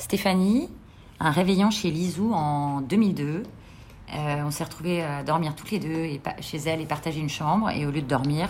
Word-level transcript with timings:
Stéphanie, 0.00 0.70
un 1.20 1.30
réveillon 1.30 1.70
chez 1.70 1.90
Lizou 1.90 2.32
en 2.32 2.80
2002. 2.80 3.42
Euh, 4.12 4.42
on 4.44 4.50
s'est 4.50 4.64
retrouvés 4.64 5.02
à 5.02 5.22
dormir 5.22 5.54
toutes 5.54 5.70
les 5.70 5.78
deux 5.78 6.18
chez 6.40 6.56
elle 6.56 6.80
et 6.80 6.86
partager 6.86 7.20
une 7.20 7.28
chambre. 7.28 7.68
Et 7.70 7.84
au 7.84 7.90
lieu 7.90 8.00
de 8.00 8.06
dormir, 8.06 8.48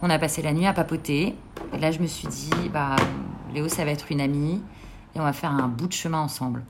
on 0.00 0.08
a 0.08 0.18
passé 0.18 0.42
la 0.42 0.52
nuit 0.52 0.64
à 0.64 0.72
papoter. 0.72 1.34
Et 1.74 1.78
là, 1.78 1.90
je 1.90 1.98
me 1.98 2.06
suis 2.06 2.28
dit, 2.28 2.68
bah, 2.72 2.94
Léo, 3.52 3.68
ça 3.68 3.84
va 3.84 3.90
être 3.90 4.12
une 4.12 4.20
amie 4.20 4.62
et 5.16 5.20
on 5.20 5.24
va 5.24 5.32
faire 5.32 5.50
un 5.50 5.66
bout 5.66 5.88
de 5.88 5.92
chemin 5.92 6.20
ensemble. 6.20 6.64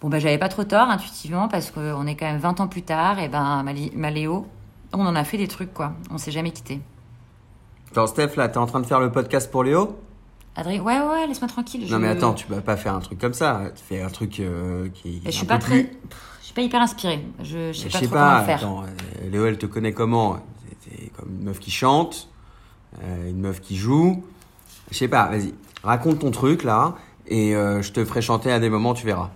Bon, 0.00 0.08
bah, 0.08 0.18
j'avais 0.18 0.38
pas 0.38 0.48
trop 0.48 0.64
tort 0.64 0.88
intuitivement 0.88 1.48
parce 1.48 1.70
qu'on 1.70 2.06
est 2.06 2.16
quand 2.16 2.26
même 2.26 2.38
20 2.40 2.60
ans 2.60 2.68
plus 2.68 2.82
tard. 2.82 3.18
Et 3.18 3.28
ben, 3.28 3.62
ma 3.94 4.10
Léo, 4.10 4.46
on 4.94 5.04
en 5.04 5.14
a 5.14 5.24
fait 5.24 5.36
des 5.36 5.48
trucs, 5.48 5.74
quoi. 5.74 5.92
On 6.10 6.16
s'est 6.16 6.32
jamais 6.32 6.50
quitté. 6.50 6.80
Attends, 7.90 8.06
Steph, 8.06 8.36
là, 8.36 8.48
t'es 8.48 8.58
en 8.58 8.66
train 8.66 8.80
de 8.80 8.86
faire 8.86 9.00
le 9.00 9.12
podcast 9.12 9.50
pour 9.50 9.64
Léo? 9.64 9.98
Adrien, 10.56 10.82
ouais, 10.82 11.00
ouais, 11.00 11.26
laisse-moi 11.26 11.48
tranquille. 11.48 11.86
Non, 11.90 11.98
mais 11.98 12.08
attends, 12.08 12.32
tu 12.34 12.46
vas 12.46 12.60
pas 12.60 12.76
faire 12.76 12.94
un 12.94 13.00
truc 13.00 13.18
comme 13.18 13.34
ça. 13.34 13.62
Tu 13.74 13.82
fais 13.82 14.02
un 14.02 14.08
truc 14.08 14.38
euh, 14.40 14.88
qui. 14.94 15.20
Je 15.24 15.30
suis 15.30 15.46
pas 15.46 15.58
très. 15.58 15.84
plus- 15.84 15.98
Je 16.40 16.44
suis 16.44 16.54
pas 16.54 16.62
hyper 16.62 16.80
inspirée. 16.80 17.26
Je, 17.42 17.72
je 17.72 17.78
sais 17.80 17.88
pas 17.88 17.98
trop 17.98 18.08
pas, 18.08 18.20
comment 18.28 18.38
le 18.38 18.44
faire. 18.44 18.58
attends, 18.58 18.82
euh, 18.84 19.30
Léo, 19.30 19.46
elle 19.46 19.58
te 19.58 19.66
connaît 19.66 19.92
comment? 19.92 20.38
T'es 20.84 21.10
comme 21.16 21.30
une 21.38 21.44
meuf 21.44 21.58
qui 21.58 21.70
chante, 21.72 22.28
euh, 23.02 23.30
une 23.30 23.40
meuf 23.40 23.60
qui 23.60 23.76
joue. 23.76 24.22
Je 24.90 24.96
sais 24.96 25.08
pas, 25.08 25.26
vas-y, 25.28 25.54
raconte 25.82 26.20
ton 26.20 26.30
truc 26.30 26.62
là, 26.62 26.94
et 27.26 27.56
euh, 27.56 27.80
je 27.82 27.90
te 27.90 28.04
ferai 28.04 28.20
chanter 28.22 28.52
à 28.52 28.60
des 28.60 28.68
moments, 28.68 28.92
tu 28.94 29.06
verras. 29.06 29.30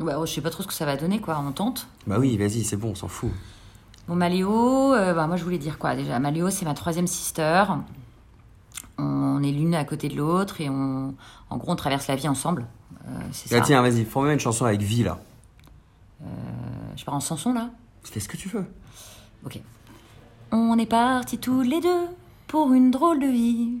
Ouais, 0.00 0.14
oh, 0.16 0.24
je 0.26 0.32
sais 0.32 0.40
pas 0.40 0.48
trop 0.50 0.62
ce 0.62 0.68
que 0.68 0.72
ça 0.74 0.86
va 0.86 0.96
donner, 0.96 1.20
quoi. 1.20 1.40
On 1.46 1.52
tente. 1.52 1.86
Bah 2.06 2.16
oui, 2.18 2.36
vas-y, 2.38 2.64
c'est 2.64 2.76
bon, 2.78 2.88
on 2.92 2.94
s'en 2.94 3.08
fout. 3.08 3.30
Bon, 4.08 4.16
Maléo, 4.16 4.90
bah, 4.92 5.26
moi 5.26 5.36
je 5.36 5.44
voulais 5.44 5.58
dire 5.58 5.78
quoi 5.78 5.94
déjà? 5.94 6.18
Maléo, 6.18 6.48
c'est 6.50 6.64
ma 6.64 6.74
troisième 6.74 7.06
sister. 7.06 7.64
On 9.00 9.42
est 9.42 9.50
l'une 9.50 9.74
à 9.74 9.84
côté 9.84 10.08
de 10.08 10.16
l'autre 10.16 10.60
et 10.60 10.68
on, 10.68 11.14
en 11.48 11.56
gros, 11.56 11.72
on 11.72 11.76
traverse 11.76 12.06
la 12.08 12.16
vie 12.16 12.28
ensemble. 12.28 12.66
Euh, 13.06 13.10
c'est 13.32 13.48
ça. 13.48 13.60
tiens, 13.60 13.80
vas-y, 13.82 14.04
formule 14.04 14.32
une 14.32 14.40
chanson 14.40 14.64
avec 14.64 14.80
vie 14.80 15.02
là. 15.02 15.18
Euh, 16.22 16.26
je 16.96 17.04
pars 17.04 17.14
en 17.14 17.20
chanson 17.20 17.52
là? 17.52 17.70
Fais 18.02 18.20
ce 18.20 18.28
que 18.28 18.36
tu 18.36 18.48
veux. 18.48 18.66
Ok. 19.44 19.60
On 20.52 20.78
est 20.78 20.86
partis 20.86 21.38
tous 21.38 21.62
les 21.62 21.80
deux 21.80 22.06
pour 22.46 22.72
une 22.72 22.90
drôle 22.90 23.20
de 23.20 23.26
vie. 23.26 23.80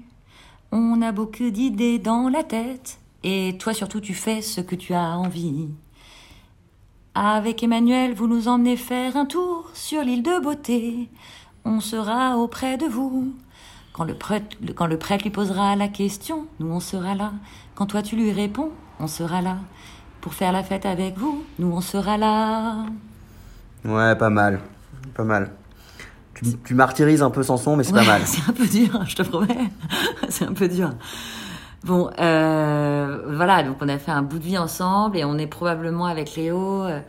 On 0.72 1.02
a 1.02 1.12
beaucoup 1.12 1.50
d'idées 1.50 1.98
dans 1.98 2.28
la 2.28 2.44
tête. 2.44 2.98
Et 3.22 3.56
toi 3.58 3.74
surtout, 3.74 4.00
tu 4.00 4.14
fais 4.14 4.40
ce 4.40 4.60
que 4.60 4.76
tu 4.76 4.94
as 4.94 5.18
envie. 5.18 5.68
Avec 7.14 7.62
Emmanuel, 7.62 8.14
vous 8.14 8.28
nous 8.28 8.48
emmenez 8.48 8.76
faire 8.76 9.16
un 9.16 9.26
tour 9.26 9.70
sur 9.74 10.02
l'île 10.02 10.22
de 10.22 10.40
beauté. 10.40 11.08
On 11.64 11.80
sera 11.80 12.38
auprès 12.38 12.78
de 12.78 12.86
vous. 12.86 13.34
Quand 14.00 14.06
le, 14.06 14.14
prêtre, 14.14 14.56
quand 14.76 14.86
le 14.86 14.96
prêtre 14.96 15.24
lui 15.24 15.30
posera 15.30 15.76
la 15.76 15.86
question, 15.88 16.46
nous 16.58 16.72
on 16.72 16.80
sera 16.80 17.14
là. 17.14 17.32
Quand 17.74 17.84
toi 17.84 18.00
tu 18.00 18.16
lui 18.16 18.32
réponds, 18.32 18.70
on 18.98 19.06
sera 19.06 19.42
là. 19.42 19.58
Pour 20.22 20.32
faire 20.32 20.52
la 20.52 20.62
fête 20.62 20.86
avec 20.86 21.18
vous, 21.18 21.44
nous 21.58 21.70
on 21.70 21.82
sera 21.82 22.16
là. 22.16 22.86
Ouais, 23.84 24.16
pas 24.16 24.30
mal. 24.30 24.60
Pas 25.12 25.24
mal. 25.24 25.50
Tu, 26.32 26.46
tu 26.64 26.72
martyrises 26.72 27.20
un 27.22 27.28
peu 27.28 27.42
Sanson, 27.42 27.76
mais 27.76 27.84
c'est 27.84 27.92
pas 27.92 28.06
mal. 28.06 28.22
C'est 28.24 28.48
un 28.48 28.54
peu 28.54 28.66
dur, 28.66 29.04
je 29.06 29.16
te 29.16 29.22
promets. 29.22 29.70
c'est 30.30 30.46
un 30.46 30.54
peu 30.54 30.66
dur. 30.66 30.94
Bon, 31.84 32.08
euh, 32.18 33.18
voilà, 33.34 33.62
donc 33.62 33.76
on 33.82 33.88
a 33.90 33.98
fait 33.98 34.12
un 34.12 34.22
bout 34.22 34.38
de 34.38 34.44
vie 34.44 34.56
ensemble 34.56 35.18
et 35.18 35.26
on 35.26 35.36
est 35.36 35.46
probablement 35.46 36.06
avec 36.06 36.36
Léo. 36.36 36.84
euh, 36.84 37.00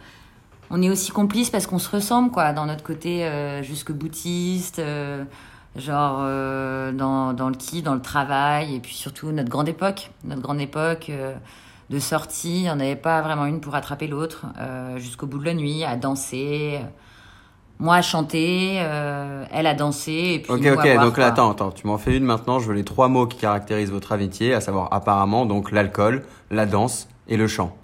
on 0.69 0.81
est 0.81 0.89
aussi 0.89 1.11
complices 1.11 1.49
parce 1.49 1.67
qu'on 1.67 1.79
se 1.79 1.89
ressemble, 1.89 2.31
quoi, 2.31 2.51
dans 2.51 2.65
notre 2.65 2.83
côté 2.83 3.25
euh, 3.25 3.63
jusque 3.63 3.93
boutiste, 3.93 4.79
euh, 4.79 5.23
genre 5.75 6.17
euh, 6.21 6.91
dans, 6.91 7.33
dans 7.33 7.49
le 7.49 7.55
qui, 7.55 7.81
dans 7.81 7.93
le 7.95 8.01
travail, 8.01 8.75
et 8.75 8.79
puis 8.79 8.93
surtout 8.95 9.31
notre 9.31 9.49
grande 9.49 9.69
époque. 9.69 10.11
Notre 10.25 10.41
grande 10.41 10.59
époque 10.61 11.07
euh, 11.09 11.33
de 11.89 11.99
sortie, 11.99 12.57
il 12.57 12.61
n'y 12.63 12.69
en 12.69 12.79
avait 12.79 12.95
pas 12.95 13.21
vraiment 13.21 13.45
une 13.45 13.61
pour 13.61 13.75
attraper 13.75 14.07
l'autre, 14.07 14.45
euh, 14.59 14.97
jusqu'au 14.97 15.27
bout 15.27 15.39
de 15.39 15.45
la 15.45 15.53
nuit, 15.53 15.83
à 15.83 15.95
danser. 15.95 16.79
Moi 17.79 17.95
à 17.95 18.01
chanter, 18.03 18.75
euh, 18.79 19.43
elle 19.51 19.65
a 19.65 19.73
dansé, 19.73 20.33
et 20.35 20.39
puis 20.39 20.51
Ok, 20.53 20.61
nous 20.61 20.67
à 20.67 20.73
ok, 20.73 20.83
boire, 20.83 21.03
donc 21.05 21.17
là, 21.17 21.27
attends, 21.27 21.49
attends, 21.51 21.71
tu 21.71 21.87
m'en 21.87 21.97
fais 21.97 22.15
une 22.15 22.23
maintenant. 22.25 22.59
Je 22.59 22.67
veux 22.67 22.75
les 22.75 22.83
trois 22.83 23.07
mots 23.07 23.25
qui 23.25 23.37
caractérisent 23.39 23.89
votre 23.91 24.11
amitié, 24.11 24.53
à 24.53 24.61
savoir 24.61 24.89
apparemment, 24.93 25.47
donc 25.47 25.71
l'alcool, 25.71 26.23
la 26.51 26.67
danse 26.67 27.07
et 27.27 27.37
le 27.37 27.47
chant. 27.47 27.75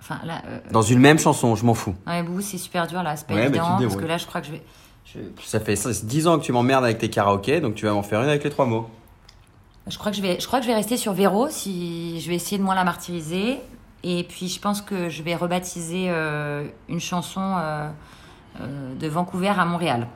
Enfin, 0.00 0.20
là, 0.24 0.42
euh, 0.46 0.58
Dans 0.70 0.82
une 0.82 1.00
même 1.00 1.18
chanson, 1.18 1.56
je 1.56 1.64
m'en 1.64 1.74
fous. 1.74 1.94
ouais, 2.06 2.22
Boubou, 2.22 2.42
c'est 2.42 2.58
super 2.58 2.86
dur 2.86 3.02
là, 3.02 3.16
c'est 3.16 3.26
pas 3.26 3.34
Ouais, 3.34 3.46
évident 3.46 3.64
parce 3.66 3.80
débrouilles. 3.80 4.02
que 4.02 4.06
là, 4.08 4.18
je 4.18 4.26
crois 4.26 4.40
que 4.40 4.46
je 4.46 4.52
vais. 4.52 4.62
Je, 5.04 5.18
Ça 5.42 5.60
fait 5.60 5.74
10 5.74 6.26
ans 6.26 6.38
que 6.38 6.44
tu 6.44 6.52
m'emmerdes 6.52 6.84
avec 6.84 6.98
tes 6.98 7.10
karaokés, 7.10 7.60
donc 7.60 7.74
tu 7.74 7.86
vas 7.86 7.92
m'en 7.92 8.02
faire 8.02 8.22
une 8.22 8.28
avec 8.28 8.44
les 8.44 8.50
trois 8.50 8.66
mots. 8.66 8.88
je 9.86 9.98
crois 9.98 10.10
que 10.10 10.16
je 10.16 10.22
vais, 10.22 10.40
je 10.40 10.46
crois 10.46 10.60
que 10.60 10.64
je 10.64 10.70
vais 10.70 10.76
rester 10.76 10.96
sur 10.96 11.12
Véro 11.12 11.48
si 11.50 12.20
je 12.20 12.28
vais 12.28 12.36
essayer 12.36 12.58
de 12.58 12.62
moins 12.62 12.74
la 12.74 12.84
martyriser. 12.84 13.58
Et 14.06 14.22
puis, 14.24 14.48
je 14.48 14.60
pense 14.60 14.82
que 14.82 15.08
je 15.08 15.22
vais 15.22 15.34
rebaptiser 15.34 16.10
euh, 16.10 16.68
une 16.90 17.00
chanson 17.00 17.40
euh, 17.40 17.88
euh, 18.60 18.94
de 18.96 19.08
Vancouver 19.08 19.48
à 19.48 19.64
Montréal. 19.64 20.08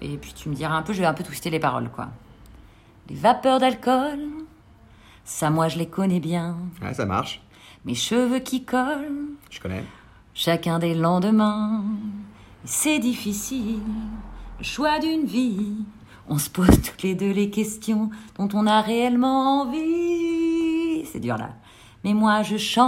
Et 0.00 0.16
puis, 0.16 0.32
tu 0.32 0.48
me 0.48 0.54
diras 0.54 0.74
un 0.74 0.80
peu, 0.82 0.94
je 0.94 1.00
vais 1.00 1.06
un 1.06 1.12
peu 1.12 1.22
twister 1.22 1.50
les 1.50 1.60
paroles, 1.60 1.90
quoi. 1.90 2.08
Les 3.10 3.14
vapeurs 3.14 3.60
d'alcool, 3.60 4.20
ça, 5.24 5.50
moi, 5.50 5.68
je 5.68 5.76
les 5.76 5.86
connais 5.86 6.18
bien. 6.18 6.56
Ouais, 6.80 6.94
ça 6.94 7.04
marche. 7.04 7.42
Mes 7.84 7.94
cheveux 7.94 8.38
qui 8.38 8.64
collent, 8.64 9.34
Je 9.50 9.60
connais. 9.60 9.84
Chacun 10.32 10.78
des 10.78 10.94
lendemains, 10.94 11.84
c'est 12.64 12.98
difficile, 12.98 13.80
le 14.58 14.64
choix 14.64 14.98
d'une 14.98 15.26
vie. 15.26 15.84
On 16.28 16.38
se 16.38 16.48
pose 16.48 16.80
toutes 16.82 17.02
les 17.02 17.14
deux 17.14 17.30
les 17.30 17.50
questions 17.50 18.08
dont 18.38 18.48
on 18.54 18.66
a 18.66 18.80
réellement 18.80 19.60
envie. 19.60 21.04
C'est 21.04 21.20
dur 21.20 21.36
là. 21.36 21.50
Mais 22.02 22.14
moi 22.14 22.42
je 22.42 22.56
chante 22.56 22.86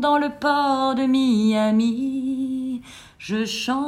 dans 0.00 0.18
le 0.18 0.28
port 0.38 0.94
de 0.94 1.06
Miami. 1.06 2.82
Je 3.18 3.46
chante 3.46 3.78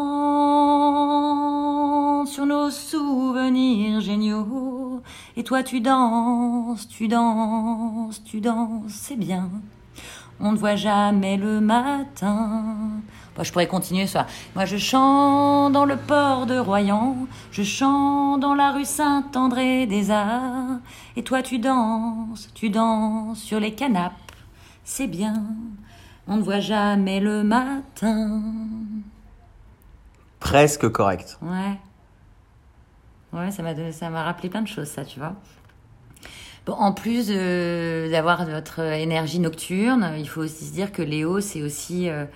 sur 2.29 2.47
nos 2.47 2.71
souvenirs 2.71 4.01
géniaux. 4.01 5.03
Et 5.37 5.45
toi 5.45 5.63
tu 5.63 5.81
danses, 5.81 6.89
tu 6.89 7.09
danses, 7.09 8.25
tu 8.25 8.41
danses, 8.41 8.93
c'est 8.93 9.17
bien. 9.17 9.51
On 10.41 10.53
ne 10.53 10.57
voit 10.57 10.77
jamais 10.77 11.37
le 11.37 11.61
matin. 11.61 12.75
Bon, 13.37 13.45
je 13.45 13.53
pourrais 13.53 13.67
continuer 13.67 14.07
ça. 14.07 14.27
Moi, 14.55 14.65
je 14.65 14.79
chante 14.79 15.73
dans 15.73 15.85
le 15.85 15.97
port 15.97 16.47
de 16.47 16.59
Royan. 16.59 17.17
Je 17.53 17.63
chante 17.63 18.41
dans 18.41 18.55
la 18.55 18.73
rue 18.73 18.85
Saint-André 18.85 19.87
des 19.87 20.11
Arts. 20.11 20.79
Et 21.17 21.23
toi, 21.23 21.43
tu 21.43 21.59
danses, 21.59 22.49
tu 22.55 22.71
danses 22.71 23.41
sur 23.41 23.61
les 23.61 23.75
canapes. 23.75 24.15
C'est 24.83 25.07
bien. 25.07 25.45
On 26.27 26.37
ne 26.37 26.43
voit 26.43 26.61
jamais 26.61 27.21
le 27.21 27.43
matin. 27.45 28.43
Presque 30.39 30.89
correct. 30.89 31.39
Ouais. 31.43 31.79
Ouais, 33.33 33.51
ça 33.51 33.63
m'a 33.63 33.75
donné, 33.75 33.93
ça 33.93 34.11
m'a 34.11 34.25
rappelé 34.25 34.49
plein 34.49 34.63
de 34.63 34.69
choses, 34.69 34.89
ça, 34.89 35.05
tu 35.05 35.21
vois. 35.21 35.35
En 36.69 36.93
plus 36.93 37.29
d'avoir 37.29 38.47
notre 38.47 38.81
énergie 38.81 39.41
nocturne, 39.41 40.13
il 40.19 40.29
faut 40.29 40.43
aussi 40.43 40.67
se 40.67 40.73
dire 40.73 40.93
que 40.93 41.03
Léo, 41.03 41.41
c'est 41.41 41.63
aussi 41.63 42.09
euh, 42.09 42.27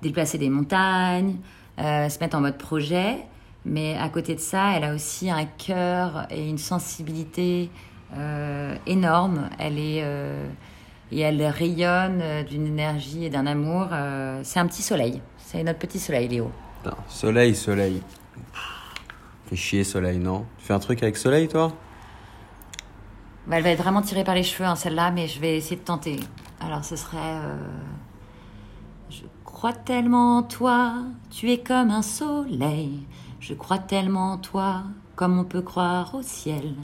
déplacer 0.00 0.38
des 0.38 0.48
montagnes, 0.48 1.36
euh, 1.78 2.08
se 2.08 2.18
mettre 2.20 2.36
en 2.36 2.40
mode 2.40 2.56
projet. 2.56 3.18
Mais 3.64 3.96
à 3.98 4.08
côté 4.08 4.34
de 4.34 4.40
ça, 4.40 4.76
elle 4.76 4.84
a 4.84 4.94
aussi 4.94 5.30
un 5.30 5.44
cœur 5.44 6.26
et 6.30 6.48
une 6.48 6.58
sensibilité 6.58 7.70
euh, 8.16 8.74
énorme. 8.86 9.48
Elle 9.58 9.78
est 9.78 10.04
et 11.14 11.20
elle 11.20 11.44
rayonne 11.44 12.22
d'une 12.48 12.66
énergie 12.66 13.26
et 13.26 13.30
d'un 13.30 13.46
amour. 13.46 13.88
c'est 14.42 14.58
un 14.58 14.66
petit 14.66 14.82
soleil. 14.82 15.20
C'est 15.36 15.62
notre 15.62 15.78
petit 15.78 15.98
soleil, 15.98 16.26
Léo. 16.26 16.50
Putain, 16.82 16.96
soleil, 17.06 17.54
soleil. 17.54 18.02
Fais 19.46 19.56
chier, 19.56 19.84
soleil, 19.84 20.18
non? 20.18 20.46
Tu 20.58 20.64
fais 20.64 20.72
un 20.72 20.78
truc 20.78 21.02
avec 21.02 21.18
soleil, 21.18 21.48
toi? 21.48 21.72
Bah, 23.46 23.56
elle 23.56 23.64
va 23.64 23.70
être 23.70 23.82
vraiment 23.82 24.02
tirée 24.02 24.24
par 24.24 24.34
les 24.34 24.42
cheveux, 24.44 24.66
hein, 24.68 24.76
celle-là, 24.76 25.10
mais 25.10 25.26
je 25.28 25.40
vais 25.40 25.56
essayer 25.56 25.76
de 25.76 25.80
tenter. 25.82 26.20
Alors, 26.60 26.84
ce 26.84 26.96
serait. 26.96 27.16
euh, 27.18 27.56
Je 29.10 29.22
crois 29.44 29.72
tellement 29.72 30.38
en 30.38 30.42
toi, 30.42 30.94
tu 31.30 31.50
es 31.50 31.58
comme 31.58 31.90
un 31.90 32.02
soleil. 32.02 33.06
Je 33.40 33.54
crois 33.54 33.78
tellement 33.78 34.32
en 34.32 34.38
toi, 34.38 34.84
comme 35.16 35.38
on 35.38 35.44
peut 35.44 35.62
croire 35.62 36.14
au 36.14 36.22
ciel. 36.22 36.74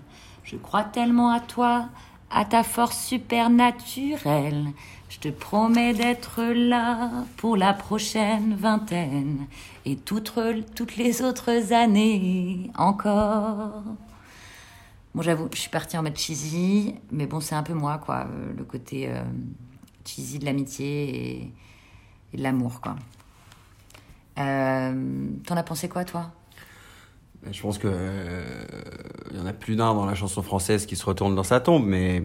Je 0.42 0.56
crois 0.56 0.82
tellement 0.84 1.30
à 1.30 1.40
toi, 1.40 1.88
à 2.30 2.44
ta 2.44 2.62
force 2.64 2.98
supernaturelle. 3.06 4.66
Je 5.08 5.18
te 5.20 5.28
promets 5.28 5.94
d'être 5.94 6.42
là 6.42 7.10
pour 7.36 7.56
la 7.56 7.72
prochaine 7.72 8.54
vingtaine 8.54 9.46
et 9.86 9.96
toutes, 9.96 10.32
toutes 10.74 10.96
les 10.96 11.22
autres 11.22 11.72
années 11.72 12.70
encore. 12.76 13.82
Bon, 15.18 15.24
j'avoue, 15.24 15.48
je 15.52 15.58
suis 15.58 15.68
partie 15.68 15.98
en 15.98 16.04
mode 16.04 16.16
cheesy, 16.16 16.94
mais 17.10 17.26
bon, 17.26 17.40
c'est 17.40 17.56
un 17.56 17.64
peu 17.64 17.74
moi, 17.74 17.98
quoi, 17.98 18.18
euh, 18.30 18.52
le 18.56 18.62
côté 18.62 19.08
euh, 19.08 19.20
cheesy 20.04 20.38
de 20.38 20.44
l'amitié 20.44 21.40
et, 21.40 21.52
et 22.32 22.36
de 22.36 22.40
l'amour, 22.44 22.80
quoi. 22.80 22.94
Euh, 24.38 24.92
T'en 25.44 25.56
as 25.56 25.64
pensé 25.64 25.88
quoi, 25.88 26.04
toi? 26.04 26.30
Ben, 27.42 27.52
Je 27.52 27.60
pense 27.60 27.78
que 27.78 27.88
euh, 27.90 28.62
il 29.32 29.38
y 29.38 29.40
en 29.40 29.46
a 29.46 29.52
plus 29.52 29.74
d'un 29.74 29.92
dans 29.92 30.06
la 30.06 30.14
chanson 30.14 30.40
française 30.40 30.86
qui 30.86 30.94
se 30.94 31.04
retourne 31.04 31.34
dans 31.34 31.42
sa 31.42 31.58
tombe, 31.58 31.84
mais 31.84 32.18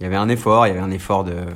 il 0.00 0.02
y 0.02 0.06
avait 0.06 0.16
un 0.16 0.28
effort, 0.28 0.66
il 0.66 0.70
y 0.70 0.72
avait 0.72 0.80
un 0.80 0.90
effort 0.90 1.22
de 1.22 1.46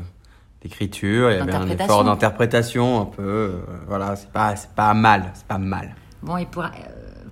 d'écriture, 0.63 1.33
il 1.33 1.39
y 1.39 1.41
avait 1.41 1.55
un 1.55 1.69
effort 1.71 2.05
d'interprétation 2.05 3.01
un 3.01 3.07
peu. 3.07 3.63
voilà, 3.89 4.15
c'est 4.15 4.31
pas, 4.31 4.55
pas 4.77 4.95
mal, 4.95 5.33
c'est 5.35 5.47
pas 5.47 5.59
mal. 5.59 5.97
Bon, 6.23 6.37
et 6.37 6.47
pour, 6.47 6.63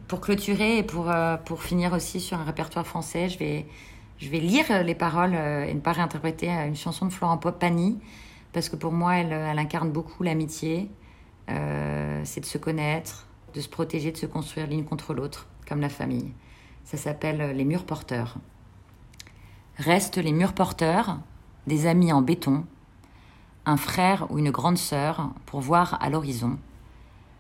pour 0.09 0.21
clôturer 0.21 0.79
et 0.79 0.83
pour, 0.83 1.11
euh, 1.11 1.37
pour 1.37 1.63
finir 1.63 1.93
aussi 1.93 2.21
sur 2.21 2.39
un 2.39 2.45
répertoire 2.45 2.87
français, 2.87 3.29
je 3.29 3.39
vais, 3.39 3.67
je 4.19 4.29
vais 4.29 4.39
lire 4.39 4.83
les 4.85 4.95
paroles 4.95 5.35
euh, 5.35 5.65
et 5.65 5.75
ne 5.75 5.81
pas 5.81 5.93
réinterpréter 5.93 6.51
euh, 6.51 6.67
une 6.67 6.77
chanson 6.77 7.07
de 7.07 7.13
Florent 7.13 7.39
Pagny, 7.39 7.99
parce 8.53 8.69
que 8.69 8.77
pour 8.77 8.93
moi, 8.93 9.17
elle, 9.17 9.33
elle 9.33 9.59
incarne 9.59 9.91
beaucoup 9.91 10.23
l'amitié. 10.23 10.91
C'est 11.49 12.41
de 12.41 12.47
se 12.47 12.59
connaître, 12.59 13.29
de 13.55 13.61
se 13.61 13.69
protéger, 13.69 14.11
de 14.11 14.17
se 14.17 14.27
construire 14.27 14.67
l'une 14.67 14.85
contre 14.85 15.15
l'autre, 15.15 15.47
comme 15.69 15.81
la 15.81 15.89
famille. 15.89 16.33
Ça 16.83 16.97
s'appelle 16.97 17.57
Les 17.57 17.65
murs 17.65 17.85
porteurs. 17.85 18.37
Restent 19.77 20.17
les 20.17 20.33
murs 20.33 20.55
porteurs, 20.55 21.19
des 21.69 21.87
amis 21.87 22.13
en 22.13 22.21
béton, 22.21 22.65
un 23.65 23.77
frère 23.77 24.27
ou 24.31 24.39
une 24.39 24.51
grande 24.51 24.79
sœur 24.79 25.31
pour 25.45 25.61
voir 25.61 26.03
à 26.03 26.11
l'horizon. 26.11 26.59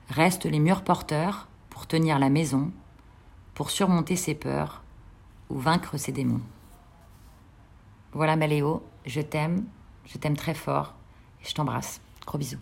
Restent 0.08 0.46
les 0.46 0.60
murs 0.60 0.84
porteurs 0.84 1.48
pour 1.76 1.86
tenir 1.86 2.18
la 2.18 2.30
maison, 2.30 2.72
pour 3.52 3.68
surmonter 3.70 4.16
ses 4.16 4.34
peurs 4.34 4.82
ou 5.50 5.58
vaincre 5.58 5.98
ses 5.98 6.10
démons. 6.10 6.40
Voilà 8.12 8.34
Maléo, 8.34 8.82
je 9.04 9.20
t'aime, 9.20 9.66
je 10.06 10.16
t'aime 10.16 10.38
très 10.38 10.54
fort 10.54 10.94
et 11.42 11.46
je 11.46 11.52
t'embrasse. 11.52 12.00
Gros 12.26 12.38
bisous. 12.38 12.56